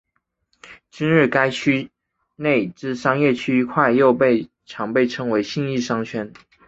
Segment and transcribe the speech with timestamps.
[0.89, 1.91] 今日该区
[2.35, 4.17] 内之商业区块又
[4.65, 6.33] 常被称为信义商圈。